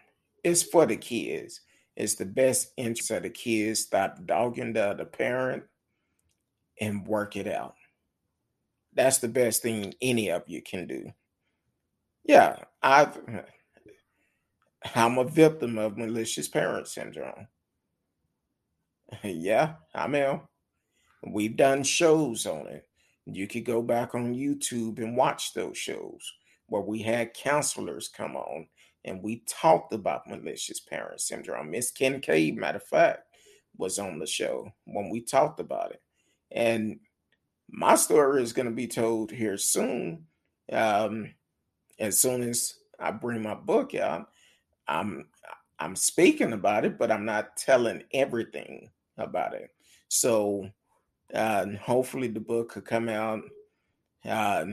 It's 0.43 0.63
for 0.63 0.85
the 0.85 0.97
kids. 0.97 1.61
It's 1.95 2.15
the 2.15 2.25
best 2.25 2.71
interest 2.77 3.11
of 3.11 3.23
the 3.23 3.29
kids. 3.29 3.81
Stop 3.81 4.25
dogging 4.25 4.73
the 4.73 4.89
other 4.89 5.05
parent 5.05 5.63
and 6.79 7.05
work 7.07 7.35
it 7.35 7.47
out. 7.47 7.75
That's 8.95 9.17
the 9.19 9.27
best 9.27 9.61
thing 9.61 9.93
any 10.01 10.31
of 10.31 10.43
you 10.47 10.61
can 10.61 10.87
do. 10.87 11.11
Yeah, 12.23 12.57
I've 12.81 13.17
I'm 14.95 15.17
a 15.17 15.23
victim 15.25 15.77
of 15.77 15.97
malicious 15.97 16.47
parent 16.47 16.87
syndrome. 16.87 17.47
yeah, 19.23 19.73
I 19.93 20.05
am. 20.05 20.15
ill. 20.15 20.49
We've 21.27 21.55
done 21.55 21.83
shows 21.83 22.45
on 22.45 22.67
it. 22.67 22.87
You 23.25 23.47
could 23.47 23.65
go 23.65 23.81
back 23.81 24.13
on 24.13 24.35
YouTube 24.35 24.99
and 24.99 25.17
watch 25.17 25.53
those 25.53 25.77
shows 25.77 26.31
where 26.67 26.83
we 26.83 27.01
had 27.01 27.33
counselors 27.33 28.07
come 28.07 28.35
on 28.35 28.67
and 29.03 29.23
we 29.23 29.43
talked 29.47 29.93
about 29.93 30.27
malicious 30.27 30.79
parent 30.79 31.21
syndrome. 31.21 31.71
Miss 31.71 31.91
Kincaid, 31.91 32.57
matter 32.57 32.77
of 32.77 32.83
fact, 32.83 33.23
was 33.77 33.99
on 33.99 34.19
the 34.19 34.27
show 34.27 34.69
when 34.85 35.09
we 35.09 35.21
talked 35.21 35.59
about 35.59 35.91
it. 35.91 36.01
And 36.51 36.99
my 37.69 37.95
story 37.95 38.41
is 38.41 38.53
going 38.53 38.67
to 38.67 38.71
be 38.73 38.87
told 38.87 39.31
here 39.31 39.57
soon. 39.57 40.25
Um, 40.71 41.33
as 41.99 42.19
soon 42.19 42.43
as 42.43 42.75
I 42.99 43.11
bring 43.11 43.41
my 43.41 43.55
book 43.55 43.95
out, 43.95 44.29
I'm 44.87 45.27
I'm 45.79 45.95
speaking 45.95 46.53
about 46.53 46.85
it, 46.85 46.97
but 46.97 47.11
I'm 47.11 47.25
not 47.25 47.57
telling 47.57 48.03
everything 48.13 48.89
about 49.17 49.53
it. 49.53 49.71
So 50.07 50.69
uh, 51.33 51.65
hopefully 51.81 52.27
the 52.27 52.39
book 52.39 52.69
could 52.69 52.85
come 52.85 53.09
out. 53.09 53.41
Uh, 54.23 54.65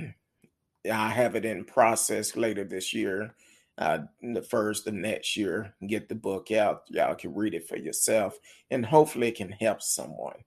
I 0.91 1.09
have 1.09 1.35
it 1.35 1.45
in 1.45 1.65
process 1.65 2.37
later 2.37 2.65
this 2.65 2.93
year. 2.95 3.35
Uh, 3.79 4.01
the 4.23 4.43
first 4.43 4.87
of 4.87 4.95
next 4.95 5.37
year, 5.37 5.75
get 5.87 6.09
the 6.09 6.15
book 6.15 6.53
out. 6.53 6.83
Y'all 6.89 7.15
can 7.15 7.35
read 7.35 7.55
it 7.55 7.67
for 7.67 7.77
yourself, 7.77 8.39
and 8.71 8.85
hopefully 8.85 9.29
it 9.29 9.37
can 9.37 9.51
help 9.51 9.83
someone. 9.83 10.45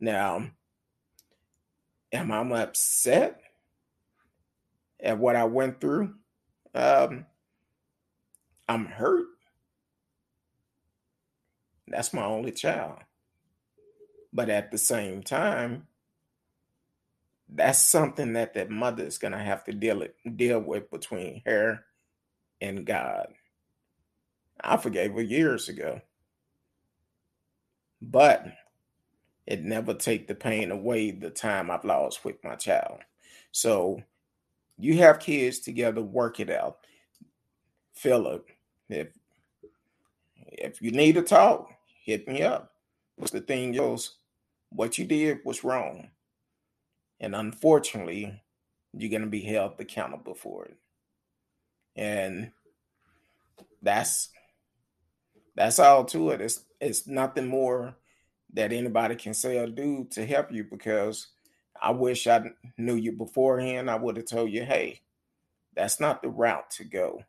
Now, 0.00 0.50
am 2.12 2.30
I 2.32 2.62
upset 2.62 3.40
at 5.02 5.18
what 5.18 5.36
I 5.36 5.44
went 5.44 5.80
through? 5.80 6.14
Um, 6.74 7.26
I'm 8.68 8.86
hurt. 8.86 9.26
That's 11.88 12.14
my 12.14 12.24
only 12.24 12.52
child. 12.52 12.98
But 14.32 14.48
at 14.48 14.70
the 14.70 14.78
same 14.78 15.22
time, 15.22 15.86
that's 17.54 17.84
something 17.84 18.32
that 18.32 18.54
that 18.54 18.70
mother 18.70 19.04
is 19.04 19.18
going 19.18 19.32
to 19.32 19.38
have 19.38 19.64
to 19.64 19.72
deal 19.72 20.02
it, 20.02 20.16
deal 20.36 20.60
with 20.60 20.90
between 20.90 21.42
her 21.44 21.84
and 22.60 22.86
God. 22.86 23.28
I 24.58 24.76
forgave 24.78 25.12
her 25.12 25.22
years 25.22 25.68
ago. 25.68 26.00
But 28.00 28.46
it 29.46 29.62
never 29.62 29.94
take 29.94 30.28
the 30.28 30.34
pain 30.34 30.70
away 30.70 31.10
the 31.10 31.30
time 31.30 31.70
I've 31.70 31.84
lost 31.84 32.24
with 32.24 32.42
my 32.44 32.54
child. 32.54 33.00
So 33.50 34.02
you 34.78 34.98
have 34.98 35.20
kids 35.20 35.58
together, 35.58 36.02
work 36.02 36.40
it 36.40 36.50
out. 36.50 36.78
Philip, 37.94 38.48
if 38.88 39.08
if 40.46 40.80
you 40.82 40.90
need 40.90 41.14
to 41.14 41.22
talk, 41.22 41.70
hit 42.04 42.28
me 42.28 42.42
up. 42.42 42.72
What's 43.16 43.32
the 43.32 43.40
thing 43.40 43.72
goes, 43.72 44.16
what 44.70 44.98
you 44.98 45.04
did 45.04 45.38
was 45.44 45.64
wrong. 45.64 46.08
And 47.20 47.34
unfortunately, 47.34 48.42
you're 48.92 49.10
gonna 49.10 49.26
be 49.26 49.40
held 49.40 49.74
accountable 49.78 50.34
for 50.34 50.66
it. 50.66 50.76
And 51.96 52.52
that's 53.82 54.30
that's 55.54 55.78
all 55.78 56.04
to 56.06 56.30
it. 56.30 56.40
It's 56.40 56.64
it's 56.80 57.06
nothing 57.06 57.46
more 57.46 57.96
that 58.52 58.72
anybody 58.72 59.16
can 59.16 59.34
say 59.34 59.58
or 59.58 59.66
do 59.66 60.06
to 60.10 60.26
help 60.26 60.52
you 60.52 60.64
because 60.64 61.28
I 61.80 61.90
wish 61.90 62.26
I 62.26 62.50
knew 62.76 62.94
you 62.94 63.12
beforehand. 63.12 63.90
I 63.90 63.96
would 63.96 64.16
have 64.16 64.26
told 64.26 64.50
you, 64.50 64.64
hey, 64.64 65.00
that's 65.74 66.00
not 66.00 66.22
the 66.22 66.28
route 66.28 66.70
to 66.72 66.84
go. 66.84 67.22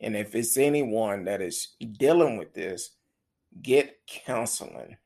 And 0.00 0.16
if 0.16 0.34
it's 0.34 0.56
anyone 0.56 1.24
that 1.24 1.40
is 1.40 1.68
dealing 1.92 2.36
with 2.36 2.52
this, 2.52 2.90
get 3.62 4.06
counseling. 4.06 4.96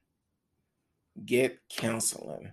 Get 1.24 1.60
counseling. 1.68 2.52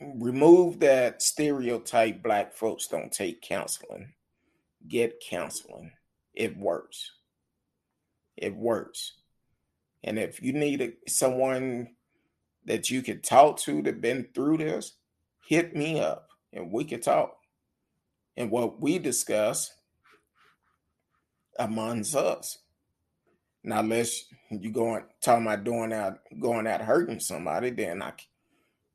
Remove 0.00 0.80
that 0.80 1.22
stereotype 1.22 2.22
black 2.22 2.52
folks 2.52 2.86
don't 2.86 3.10
take 3.10 3.40
counseling. 3.40 4.12
Get 4.86 5.20
counseling. 5.20 5.92
It 6.34 6.56
works. 6.56 7.10
It 8.36 8.54
works. 8.54 9.14
And 10.04 10.18
if 10.18 10.42
you 10.42 10.52
need 10.52 10.94
someone 11.06 11.88
that 12.64 12.90
you 12.90 13.02
could 13.02 13.24
talk 13.24 13.58
to 13.58 13.82
that 13.82 14.00
been 14.00 14.28
through 14.34 14.58
this, 14.58 14.94
hit 15.46 15.74
me 15.74 16.00
up 16.00 16.28
and 16.52 16.72
we 16.72 16.84
could 16.84 17.02
talk. 17.02 17.36
And 18.36 18.50
what 18.50 18.80
we 18.80 18.98
discuss 18.98 19.72
amongst 21.58 22.14
us. 22.14 22.58
Now, 23.64 23.80
unless 23.80 24.24
you 24.50 24.70
going 24.70 25.04
talking 25.20 25.46
about 25.46 25.64
doing 25.64 25.92
out 25.92 26.20
going 26.40 26.66
out 26.66 26.80
hurting 26.80 27.20
somebody, 27.20 27.70
then 27.70 28.00
I 28.02 28.12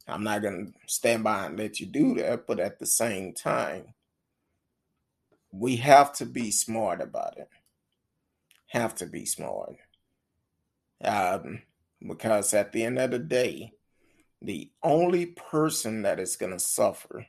I'm 0.07 0.23
not 0.23 0.41
gonna 0.41 0.67
stand 0.87 1.23
by 1.23 1.45
and 1.45 1.59
let 1.59 1.79
you 1.79 1.85
do 1.85 2.15
that. 2.15 2.47
But 2.47 2.59
at 2.59 2.79
the 2.79 2.85
same 2.85 3.33
time, 3.33 3.93
we 5.51 5.75
have 5.77 6.13
to 6.13 6.25
be 6.25 6.49
smart 6.51 7.01
about 7.01 7.37
it. 7.37 7.49
Have 8.67 8.95
to 8.95 9.05
be 9.05 9.25
smart. 9.25 9.75
Um, 11.01 11.61
because 12.05 12.53
at 12.53 12.71
the 12.71 12.83
end 12.83 12.99
of 12.99 13.11
the 13.11 13.19
day, 13.19 13.73
the 14.41 14.71
only 14.81 15.27
person 15.27 16.01
that 16.01 16.19
is 16.19 16.35
gonna 16.35 16.59
suffer 16.59 17.25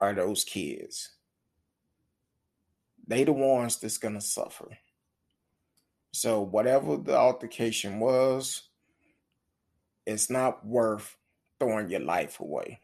are 0.00 0.14
those 0.14 0.44
kids. 0.44 1.10
They 3.06 3.24
the 3.24 3.32
ones 3.32 3.78
that's 3.78 3.98
gonna 3.98 4.20
suffer. 4.20 4.78
So 6.12 6.42
whatever 6.42 6.96
the 6.96 7.16
altercation 7.16 8.00
was, 8.00 8.62
it's 10.06 10.30
not 10.30 10.64
worth 10.64 11.16
throwing 11.58 11.90
your 11.90 12.00
life 12.00 12.40
away. 12.40 12.80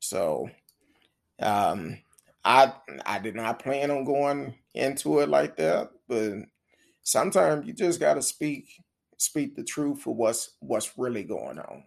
So 0.00 0.50
um 1.38 1.98
I 2.44 2.72
I 3.06 3.18
did 3.20 3.36
not 3.36 3.62
plan 3.62 3.90
on 3.90 4.04
going 4.04 4.54
into 4.74 5.20
it 5.20 5.28
like 5.28 5.56
that, 5.56 5.90
but 6.08 6.34
sometimes 7.02 7.66
you 7.66 7.72
just 7.72 8.00
gotta 8.00 8.22
speak 8.22 8.68
speak 9.16 9.54
the 9.54 9.64
truth 9.64 10.00
for 10.00 10.14
what's 10.14 10.52
what's 10.60 10.96
really 10.98 11.24
going 11.24 11.58
on. 11.58 11.84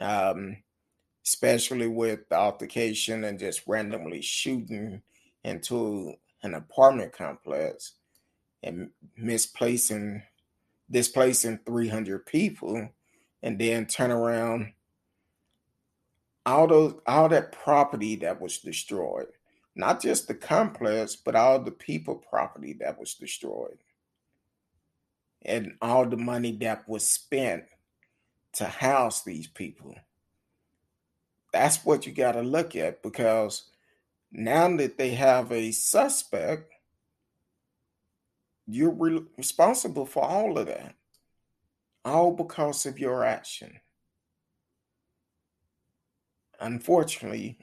Um 0.00 0.56
especially 1.26 1.86
with 1.88 2.26
the 2.30 2.36
altercation 2.36 3.24
and 3.24 3.38
just 3.38 3.62
randomly 3.66 4.22
shooting 4.22 5.02
into 5.44 6.14
an 6.42 6.54
apartment 6.54 7.12
complex 7.12 7.92
and 8.62 8.90
misplacing 9.16 10.22
displacing 10.90 11.58
300 11.66 12.24
people 12.24 12.88
and 13.42 13.58
then 13.58 13.84
turn 13.84 14.10
around 14.10 14.72
all 16.46 16.66
those 16.66 16.94
all 17.06 17.28
that 17.28 17.52
property 17.52 18.16
that 18.16 18.40
was 18.40 18.58
destroyed 18.58 19.28
not 19.74 20.00
just 20.00 20.26
the 20.28 20.34
complex 20.34 21.14
but 21.14 21.36
all 21.36 21.58
the 21.58 21.70
people 21.70 22.14
property 22.14 22.72
that 22.72 22.98
was 22.98 23.14
destroyed 23.14 23.78
and 25.42 25.74
all 25.80 26.06
the 26.06 26.16
money 26.16 26.52
that 26.52 26.88
was 26.88 27.06
spent 27.06 27.64
to 28.52 28.64
house 28.64 29.22
these 29.22 29.46
people 29.46 29.94
that's 31.52 31.84
what 31.84 32.06
you 32.06 32.12
got 32.12 32.32
to 32.32 32.42
look 32.42 32.76
at 32.76 33.02
because 33.02 33.70
now 34.30 34.76
that 34.76 34.98
they 34.98 35.10
have 35.10 35.50
a 35.52 35.70
suspect 35.70 36.72
you're 38.68 38.90
re- 38.90 39.24
responsible 39.36 40.04
for 40.04 40.22
all 40.22 40.58
of 40.58 40.66
that, 40.66 40.94
all 42.04 42.32
because 42.32 42.84
of 42.84 42.98
your 42.98 43.24
action. 43.24 43.80
Unfortunately, 46.60 47.58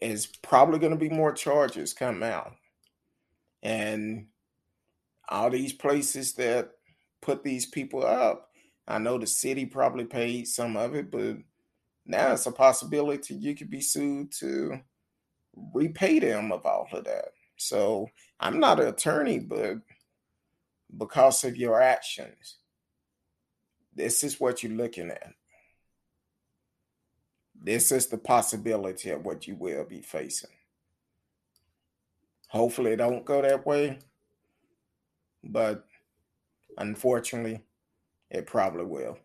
is 0.00 0.26
probably 0.26 0.78
going 0.78 0.92
to 0.92 0.98
be 0.98 1.08
more 1.08 1.32
charges 1.32 1.92
come 1.92 2.22
out. 2.22 2.54
And 3.62 4.26
all 5.28 5.50
these 5.50 5.72
places 5.72 6.34
that 6.34 6.70
put 7.20 7.42
these 7.42 7.66
people 7.66 8.04
up, 8.04 8.50
I 8.86 8.98
know 8.98 9.18
the 9.18 9.26
city 9.26 9.66
probably 9.66 10.04
paid 10.04 10.46
some 10.46 10.76
of 10.76 10.94
it, 10.94 11.10
but 11.10 11.36
now 12.06 12.32
it's 12.32 12.46
a 12.46 12.52
possibility 12.52 13.34
you 13.34 13.54
could 13.54 13.70
be 13.70 13.80
sued 13.80 14.32
to 14.40 14.80
repay 15.72 16.18
them 16.18 16.52
of 16.52 16.66
all 16.66 16.88
of 16.92 17.04
that. 17.04 17.28
So 17.56 18.08
I'm 18.40 18.60
not 18.60 18.80
an 18.80 18.88
attorney, 18.88 19.38
but 19.38 19.78
because 20.96 21.44
of 21.44 21.56
your 21.56 21.80
actions, 21.80 22.56
this 23.94 24.24
is 24.24 24.40
what 24.40 24.62
you're 24.62 24.72
looking 24.72 25.10
at. 25.10 25.32
This 27.60 27.92
is 27.92 28.08
the 28.08 28.18
possibility 28.18 29.10
of 29.10 29.24
what 29.24 29.46
you 29.46 29.54
will 29.54 29.84
be 29.84 30.00
facing. 30.00 30.50
Hopefully, 32.48 32.92
it 32.92 32.96
don't 32.96 33.24
go 33.24 33.40
that 33.40 33.64
way, 33.64 33.98
but 35.46 35.86
unfortunately, 36.78 37.60
it 38.30 38.46
probably 38.46 38.84
will. 38.84 39.18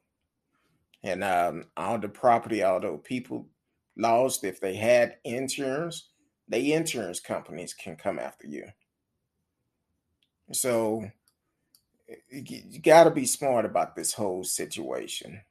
And 1.03 1.23
um, 1.23 1.65
all 1.77 1.97
the 1.97 2.09
property, 2.09 2.63
although 2.63 2.97
people 2.97 3.47
lost, 3.95 4.43
if 4.43 4.59
they 4.59 4.75
had 4.75 5.17
insurance, 5.23 6.09
the 6.47 6.73
insurance 6.73 7.19
companies 7.19 7.73
can 7.73 7.95
come 7.95 8.19
after 8.19 8.47
you. 8.47 8.65
So 10.51 11.09
you 12.29 12.79
got 12.81 13.03
to 13.03 13.11
be 13.11 13.25
smart 13.25 13.65
about 13.65 13.95
this 13.95 14.13
whole 14.13 14.43
situation. 14.43 15.41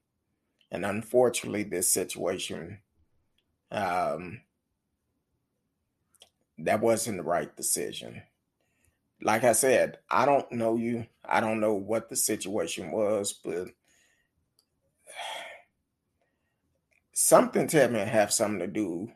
And 0.70 0.84
unfortunately, 0.84 1.62
this 1.62 1.88
situation, 1.88 2.80
um, 3.70 4.40
that 6.58 6.80
wasn't 6.80 7.18
the 7.18 7.22
right 7.22 7.54
decision. 7.56 8.22
Like 9.20 9.44
I 9.44 9.52
said, 9.52 9.98
I 10.10 10.24
don't 10.26 10.50
know 10.52 10.76
you. 10.76 11.06
I 11.24 11.40
don't 11.40 11.60
know 11.60 11.74
what 11.74 12.08
the 12.08 12.16
situation 12.16 12.90
was, 12.92 13.32
but 13.32 13.68
something 17.12 17.66
tell 17.66 17.90
me 17.90 17.98
have 17.98 18.32
something 18.32 18.60
to 18.60 18.66
do 18.66 19.10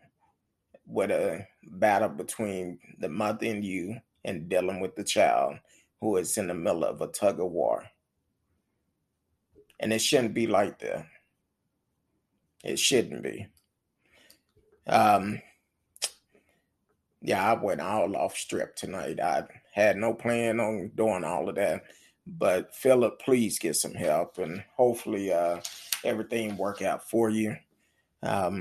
with 0.86 1.10
a 1.10 1.46
battle 1.62 2.08
between 2.08 2.78
the 2.98 3.08
mother 3.08 3.46
and 3.46 3.64
you 3.64 3.96
and 4.24 4.48
dealing 4.48 4.80
with 4.80 4.96
the 4.96 5.04
child 5.04 5.56
who 6.00 6.16
is 6.16 6.36
in 6.36 6.48
the 6.48 6.54
middle 6.54 6.84
of 6.84 7.00
a 7.00 7.06
tug 7.06 7.40
of 7.40 7.50
war. 7.50 7.84
And 9.78 9.92
it 9.92 10.00
shouldn't 10.00 10.34
be 10.34 10.46
like 10.46 10.80
that. 10.80 11.06
It 12.64 12.78
shouldn't 12.78 13.22
be. 13.22 13.46
Um, 14.86 15.40
yeah, 17.20 17.52
I 17.52 17.54
went 17.54 17.80
all 17.80 18.16
off 18.16 18.36
strip 18.36 18.74
tonight. 18.74 19.20
I 19.20 19.44
had 19.72 19.96
no 19.96 20.14
plan 20.14 20.60
on 20.60 20.92
doing 20.94 21.24
all 21.24 21.48
of 21.48 21.56
that. 21.56 21.82
But 22.26 22.74
Philip, 22.74 23.20
please 23.20 23.58
get 23.58 23.74
some 23.74 23.94
help 23.94 24.38
and 24.38 24.62
hopefully 24.76 25.32
uh, 25.32 25.60
everything 26.04 26.56
work 26.56 26.80
out 26.82 27.08
for 27.10 27.28
you. 27.28 27.56
Um, 28.22 28.60